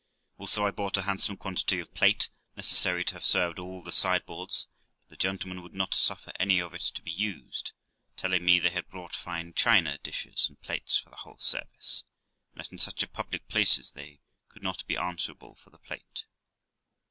[0.39, 4.65] Also I bought a handsome quantity of plate, necessary to have served all the sideboards;
[5.03, 7.73] but the gentlemen would not suffer any of it to be used,
[8.17, 12.03] telling me they had brought fine china dishes and plates for the whole service,
[12.51, 16.25] and that in such public places they could not be answerable for the plate.